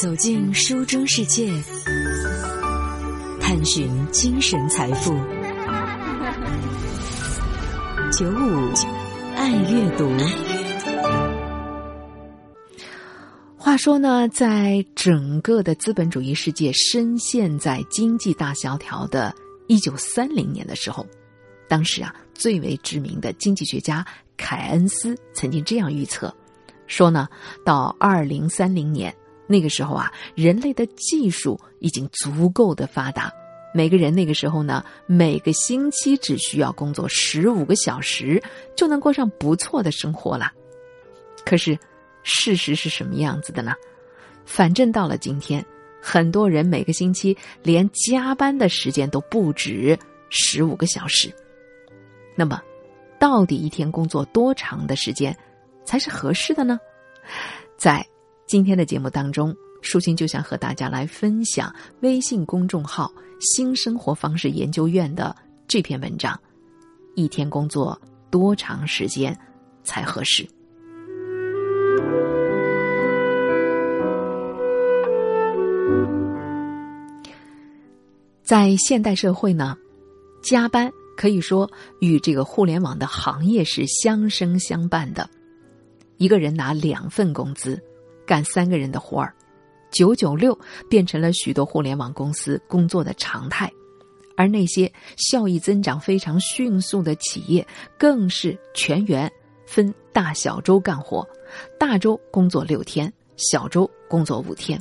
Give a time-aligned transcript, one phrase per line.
[0.00, 1.52] 走进书中世界，
[3.40, 5.12] 探寻精神财富。
[8.12, 8.72] 九五
[9.34, 10.08] 爱阅读。
[13.56, 19.34] 话说呢，在整个的资本主义世界深陷在经济大萧条的
[19.66, 21.04] 一九三零年的时候，
[21.68, 26.32] 当时啊，最为知名的经济学家凯恩斯曾经这样预测，
[26.86, 27.28] 说呢，
[27.64, 29.12] 到二零三零年。
[29.50, 33.32] 那个时候啊，人类的技术已经足够的发达，
[33.72, 38.42] 每个人那个时候呢，每个星期只需要工作十五个小时，
[38.76, 40.52] 就能过上不错的生活了。
[41.46, 41.78] 可是，
[42.22, 43.72] 事实是什么样子的呢？
[44.44, 45.64] 反正到了今天，
[46.00, 51.34] 很多人每个星期连加班的时间都不止十五个小时。
[52.36, 52.60] 那么，
[53.18, 55.34] 到底一天工作多长的时间
[55.86, 56.78] 才是合适的呢？
[57.78, 58.06] 在。
[58.48, 61.70] 今天的节目当中，舒心就想和大家来分享
[62.00, 65.36] 微信公众号“新生活方式研究院”的
[65.68, 66.40] 这篇文章：
[67.14, 69.38] 一天工作多长时间
[69.84, 70.48] 才合适？
[78.42, 79.76] 在现代社会呢，
[80.42, 85.28] 加班可以说与这个互联网的行业是相生相伴的。
[86.16, 87.78] 一个人拿两份工资。
[88.28, 89.32] 干三个人的活儿，
[89.90, 90.56] 九九六
[90.90, 93.72] 变成了许多互联网公司工作的常态，
[94.36, 97.66] 而那些效益增长非常迅速的企业，
[97.98, 99.32] 更是全员
[99.66, 101.26] 分大小周干活，
[101.78, 104.78] 大周工作六天，小周工作五天。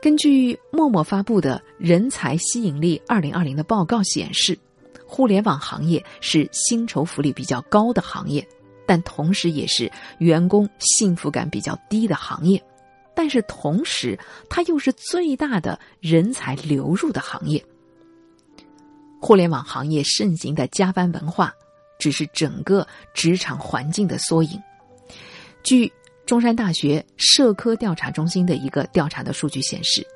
[0.00, 4.58] 根据陌陌发布的人才吸引力二零二零的报告显示，
[5.06, 8.46] 互联网行业是薪酬福利比较高的行业。
[8.86, 12.62] 但同时也是员工幸福感比较低的行业，
[13.14, 14.18] 但是同时
[14.48, 17.64] 它又是最大的人才流入的行业。
[19.20, 21.52] 互联网行业盛行的加班文化，
[21.98, 24.60] 只是整个职场环境的缩影。
[25.62, 25.90] 据
[26.26, 30.06] 中山大学社科调查中心的一个调查的数据显示，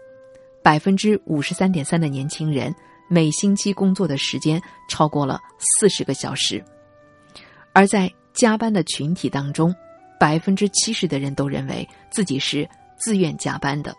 [0.62, 2.74] 百分之五十三点三的年轻人
[3.08, 4.60] 每星期工作的时间
[4.90, 6.62] 超过了四十个小时，
[7.72, 9.74] 而在加班的群体当中，
[10.16, 12.66] 百分之七十的人都认为自己是
[12.96, 13.92] 自愿加班的，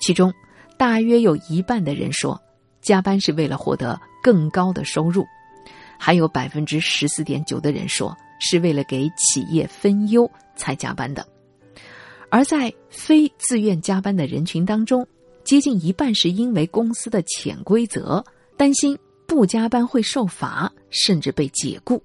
[0.00, 0.34] 其中
[0.76, 2.36] 大约有一半的人说
[2.82, 5.24] 加班是为了获得更高的收入，
[5.96, 11.24] 还有百分之十四点九的人说是为了给企业分忧才加班的，
[12.28, 15.06] 而在非自愿加班的人群当中，
[15.44, 18.24] 接近一半是因为公司的潜规则，
[18.56, 18.98] 担心
[19.28, 22.02] 不加班会受罚，甚至被解雇。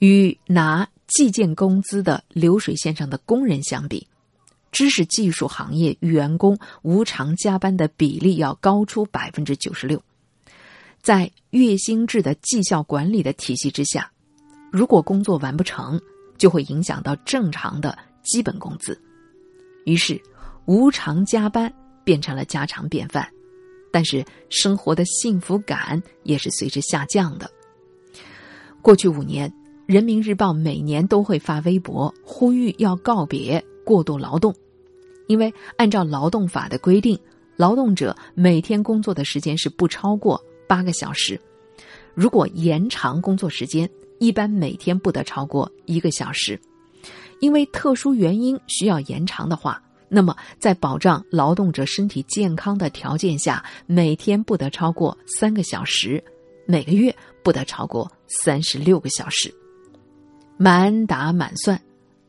[0.00, 4.06] 与拿计件工资的流水线上的工人相比，
[4.72, 10.02] 知识技术行业员工无偿加班的比例要高出百分之九十六。
[11.02, 14.10] 在月薪制的绩效管理的体系之下，
[14.72, 16.00] 如果工作完不成，
[16.38, 18.98] 就会影响到正常的基本工资。
[19.84, 20.18] 于是，
[20.64, 21.70] 无偿加班
[22.04, 23.30] 变成了家常便饭，
[23.92, 27.50] 但是生活的幸福感也是随之下降的。
[28.80, 29.52] 过去五年。
[29.90, 34.54] 人民日报每年都会发微博呼吁要告别过度劳动，
[35.26, 37.18] 因为按照劳动法的规定，
[37.56, 41.36] 劳动者每天工作的时间是不超过八个小时。
[42.14, 43.90] 如果延长工作时间，
[44.20, 46.56] 一般每天不得超过一个小时。
[47.40, 56.22] 因为特殊原因需要延长的话，那么在保障劳动者身体健康的条件下，每天不得超过三个小时，
[56.64, 57.12] 每个月
[57.42, 59.52] 不得超过三十六个小时。
[60.62, 61.80] 满打满算，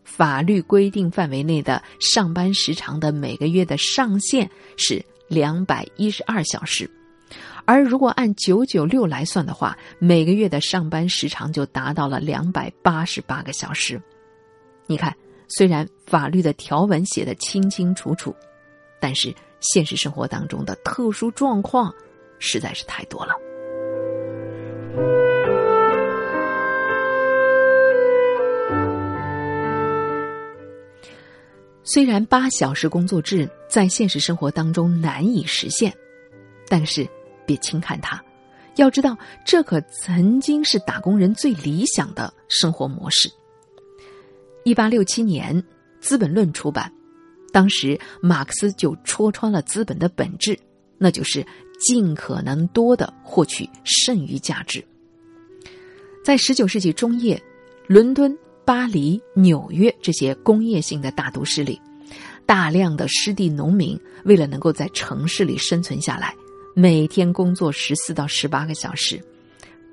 [0.05, 6.89] 法律规定范围内的上班时长的每个月的上限是两百一十二小时，
[7.65, 14.01] 而如果按九九六来算的话，每个月的上班时长就达到了两百八十八个小时。
[14.87, 15.13] 你看，
[15.49, 18.33] 虽然法律的条文写的清清楚楚，
[19.01, 21.93] 但是现实生活当中的特殊状况
[22.39, 23.33] 实在是太多了。
[31.93, 35.93] 虽然八小时工作制在现实生活当中难以实现，
[36.69, 37.05] 但是
[37.45, 38.23] 别轻看它，
[38.77, 43.29] 要知道这可曾经是打工人最理想的生活模式。
[44.63, 45.61] 一八六七年，
[45.99, 46.89] 《资本论》出版，
[47.51, 50.57] 当时马克思就戳穿了资本的本质，
[50.97, 51.45] 那就是
[51.77, 54.81] 尽可能多的获取剩余价值。
[56.23, 57.41] 在十九世纪中叶，
[57.85, 58.37] 伦敦。
[58.65, 61.81] 巴黎、纽约这些工业性的大都市里，
[62.45, 66.35] 大量的湿地农民为了能够在城市里生存下来，
[66.75, 69.21] 每天工作十四到十八个小时，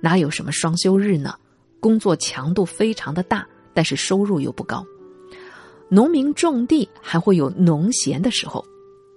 [0.01, 1.35] 哪有什么双休日呢？
[1.81, 4.85] 工作强度非常的大，但是收入又不高。
[5.89, 8.65] 农民种地还会有农闲的时候，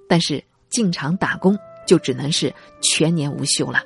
[0.08, 3.84] 但是进厂打工就只能是全年无休了。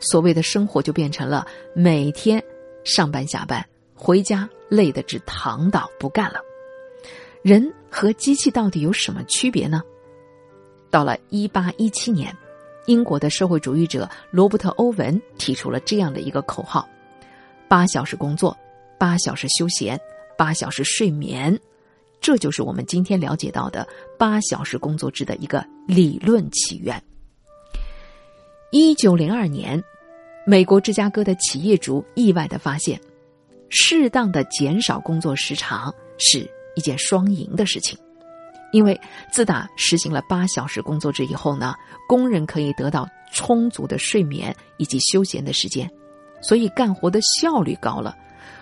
[0.00, 2.40] 所谓的生活就变成了每天
[2.84, 3.66] 上班下班，
[3.96, 6.40] 回家累得只躺倒不干了。
[7.42, 9.82] 人和机器到底有什么区别呢？
[10.90, 12.34] 到了一八一七年，
[12.86, 16.88] 英国的社会主义者罗伯特·欧文提出了这样的一个口号：
[17.68, 18.56] 八小时工作，
[18.98, 20.00] 八小时休闲，
[20.36, 21.58] 八小时睡眠。
[22.20, 23.86] 这就是我们今天了解到的
[24.18, 27.00] 八小时工作制的一个理论起源。
[28.72, 29.82] 一九零二年，
[30.46, 33.00] 美国芝加哥的企业主意外的发现，
[33.68, 37.98] 适当的减少工作时长是一件双赢的事情。
[38.72, 41.74] 因为自打实行了八小时工作制以后呢，
[42.08, 45.90] 工人可以得到充足的睡眠以及休闲的时间，
[46.40, 48.16] 所以干活的效率高了，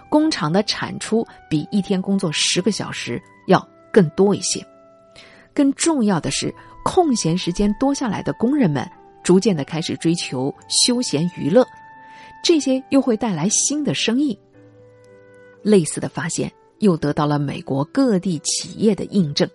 [0.08, 4.64] 工厂的产出比一天工作十个小时要更多一些。
[5.52, 6.54] 更重要的是，
[6.84, 8.88] 空闲时间多下来的工人们。
[9.24, 11.66] 逐渐的开始追求休闲娱乐，
[12.42, 14.38] 这些又会带来新的生意。
[15.64, 19.48] 类似的发现又得到了美国各地企业的印证。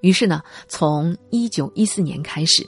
[0.00, 2.64] 于是呢，从一九一四年开始，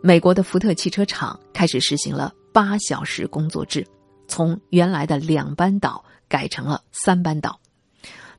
[0.00, 3.86] 美国的福特汽车厂开始实行了八小时工作制，
[4.28, 7.60] 从原来的两班倒改成了三班倒。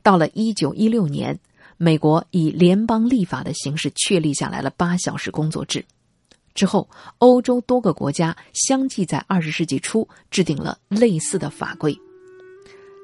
[0.02, 1.38] 到了一九一六年，
[1.76, 5.86] 美国以联邦立法的形式确立下来了八小时工作制。
[6.56, 6.90] 之后，
[7.20, 11.96] 欧洲多个国家相继在二十世纪初制定了类似的法规。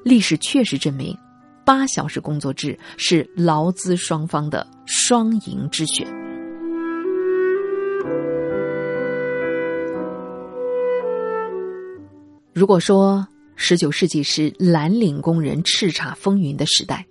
[0.03, 1.17] 历史确实证明，
[1.65, 6.07] 八小时工作制是劳资双方的双赢之选。
[12.53, 17.05] 如果说十九世纪是蓝领工人叱咤风云的时代，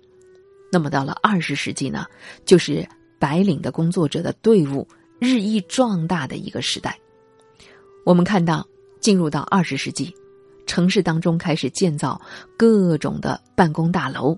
[0.71, 2.05] 那么到了二十世纪呢，
[2.45, 2.87] 就是
[3.19, 4.87] 白领的工作者的队伍。
[5.19, 6.99] 日益壮大的一个时代，
[8.03, 8.67] 我们看到，
[8.99, 10.13] 进入到二十世纪，
[10.73, 12.19] 城市当中开始建造
[12.57, 14.35] 各种的办公大楼、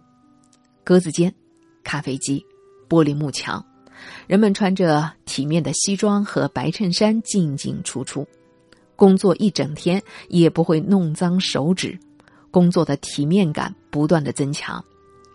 [0.84, 1.34] 格子间、
[1.82, 2.46] 咖啡机、
[2.90, 3.66] 玻璃幕墙，
[4.28, 8.28] 人们穿着体面的西装和白衬衫进进出出，
[8.98, 11.98] 工作一整天也不会弄脏手指，
[12.52, 14.84] 工作的体面感不断的增强，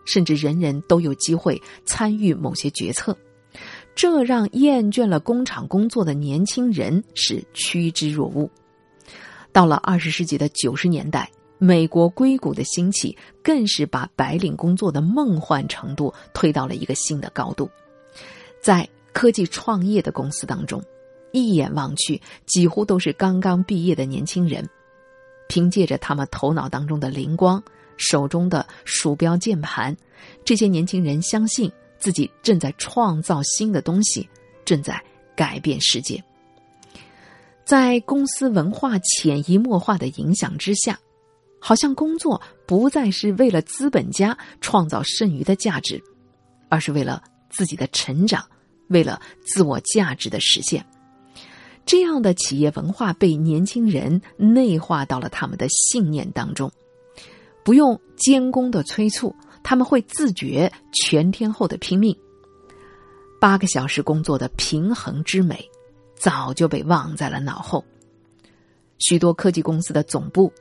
[0.04, 3.16] 甚至人人都有机会参与某些决策。
[3.94, 8.50] 这让厌倦了工厂工作的年轻人是趋之若鹜。
[9.52, 17.68] 到了二十世纪的九十年代，美国硅谷的兴起更是把白领工作的梦幻程度推到了一个新的高度。
[18.60, 20.82] 在科技创业的公司当中，
[21.32, 24.68] 一眼望去，几乎都是刚刚毕业的年轻人，
[25.48, 27.62] 凭借着他们头脑当中的灵光、
[27.96, 29.96] 手中的鼠标键盘，
[30.44, 31.70] 这些年轻人相信。
[31.98, 34.26] 自己正在创造新的东西，
[34.64, 34.98] 正在
[35.36, 36.24] 改变世界。
[37.70, 40.98] 在公司文化潜移默化的影响之下，
[41.60, 46.02] 好像工作不再是为了资本家创造剩余的价值，
[46.68, 48.44] 而是为了自己的成长，
[48.88, 50.84] 为了自我价值的实现。
[51.86, 56.72] 这样的企业文化被年轻人内化到了他们的信念当中，
[57.64, 59.32] 不用监工的催促。
[59.62, 62.18] 他们会自觉全天候的拼命，
[63.40, 65.70] 八个小时工作的平衡之美，
[66.20, 67.82] 早就被忘在了脑后。
[68.98, 70.52] 许多科技公司的总部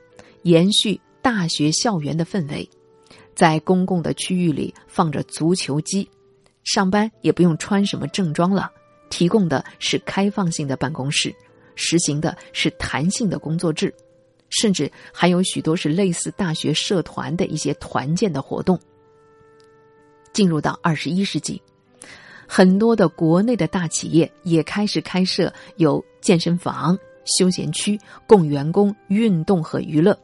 [0.42, 2.68] 延续大学校园的氛围，
[3.34, 6.08] 在公共的区域里放着足球机，
[6.64, 8.72] 上班也不用穿什么正装了，
[9.10, 11.34] 提供的是开放性的办公室，
[11.74, 13.94] 实行的是弹性的工作制，
[14.48, 18.80] 甚至还有许多是类似大学社团的一些团建的活动。
[20.32, 21.60] 进入到二十一世纪，
[22.52, 30.18] 很多的国内的大企业也开始开设有健身房、休闲区，供员工运动和娱乐。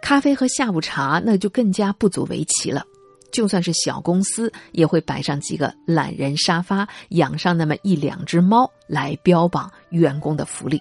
[0.00, 2.82] 咖啡和下午茶那就更加不足为奇了。
[3.30, 10.80] 就算是小公司，也会摆上几个懒人沙发，养上那么一两只猫来标榜员工的福利，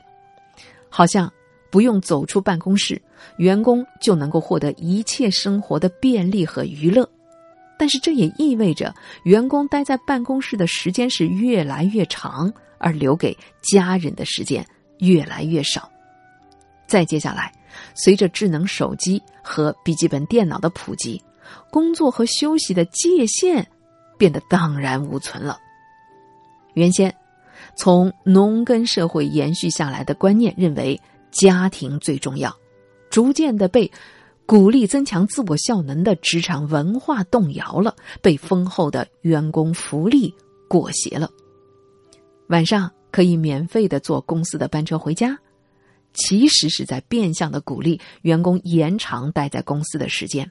[0.87, 1.29] 好像
[1.69, 3.01] 不用走出办公室，
[3.35, 7.09] 员工就能够获得一切生活的便利和娱乐。
[7.83, 14.65] 但是这也意味着，员工待在办公室的时间是越来越长，而留给家人的时间
[14.99, 15.91] 越来越少。
[16.87, 17.51] 再接下来，
[17.93, 21.21] 随着智能手机和笔记本电脑的普及，
[21.69, 23.67] 工作和休息的界限
[24.17, 25.57] 变得荡然无存了。
[26.75, 27.13] 原先
[27.75, 30.97] 从农耕社会延续下来的观念认为
[31.31, 32.55] 家庭最重要，
[33.09, 33.91] 逐渐的被
[34.45, 40.33] 鼓励增强自我效能的职场文化动摇了，被丰厚的员工福利
[40.67, 41.29] 裹挟了。
[42.47, 45.37] 晚上可以免费的坐公司的班车回家。
[46.15, 50.47] 其实是在变相的鼓励员工延长待在公司的时间，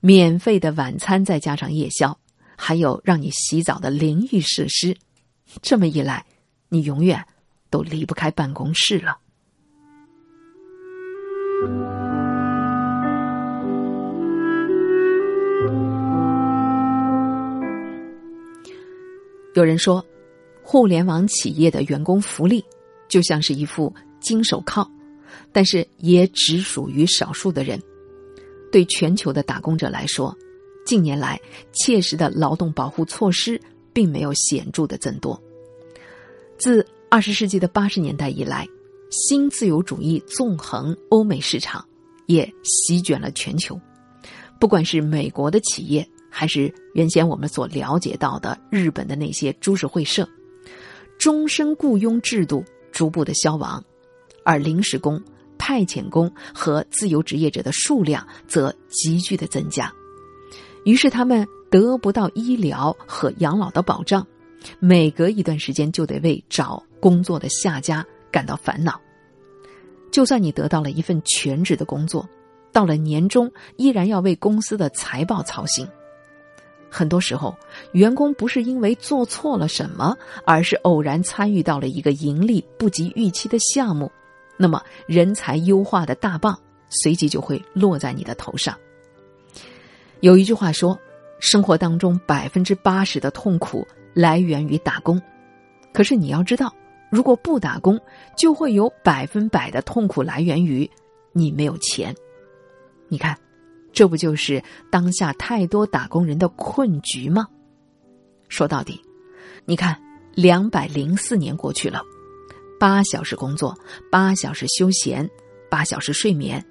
[0.00, 2.18] 免费的晚餐再加上夜宵，
[2.56, 4.96] 还有让你洗澡的淋浴设施，
[5.60, 6.24] 这么一来，
[6.70, 7.22] 你永远
[7.68, 9.18] 都离不开办公室了。
[19.54, 20.04] 有人说，
[20.62, 22.64] 互联网企业的员工福利
[23.08, 23.92] 就像是一副。
[24.22, 24.88] 金手铐，
[25.50, 27.82] 但是也只属于少数的人。
[28.70, 30.32] 对全球的打工者来说，
[30.86, 31.40] 近年来
[31.72, 33.60] 切实的劳动保护措施
[33.92, 35.42] 并没有显著的增多。
[36.56, 38.64] 自二十世纪的八十年代以来，
[39.10, 41.84] 新自由主义纵横欧美市场，
[42.26, 43.76] 也席卷了全球。
[44.60, 50.26] 不管是美国的企业，还是原先我们所了解到的日本的那些株式会社，
[51.18, 53.84] 终身雇佣制度逐步的消亡。
[54.44, 55.22] 而临时工、
[55.56, 59.92] 派遣工和自由职业者的数量则急剧的增加，
[60.84, 64.26] 于是他们得不到医疗和养老的保障，
[64.80, 69.00] 每隔一段时间就得为找工作的下家感到烦恼。
[70.10, 72.28] 就算你得到了一份全职的工作，
[72.72, 75.86] 到了年终依然要为公司的财报操心。
[76.94, 77.56] 很多时候，
[77.92, 84.12] 员工不是因为做错了什么，而是偶然参与到了一个盈利不及预期的项目。
[84.58, 86.56] 那么，人才优化的大棒
[86.90, 88.76] 随即就会落在你的头上。
[90.20, 90.96] 有一句话说
[91.40, 95.20] ：“生活当中百分之八十的痛苦来源于打工。”
[95.94, 96.72] 可是你要知道，
[97.10, 97.98] 如果不打工，
[98.36, 100.88] 就会有百分百的痛苦来源于
[101.32, 102.14] 你没有钱。
[103.08, 103.36] 你看，
[103.92, 107.46] 这不就是当下太多打工人的困局吗？
[108.48, 109.00] 说到底，
[109.64, 110.00] 你看，
[110.34, 112.02] 两百零四年过去了。
[112.80, 113.78] 八小时工作，
[114.10, 115.28] 八小时休闲，
[115.70, 116.64] 八小时睡眠，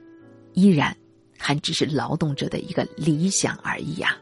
[0.53, 0.95] 依然
[1.37, 4.17] 还只是劳动者的一个理想而已呀。